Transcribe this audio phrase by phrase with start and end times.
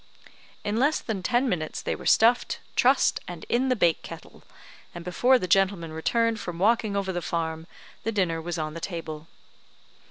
[0.63, 4.41] In less than ten minutes they were stuffed, trussed, and in the bake kettle;
[4.95, 7.67] and before the gentlemen returned from walking over the farm,
[8.01, 9.27] the dinner was on the table.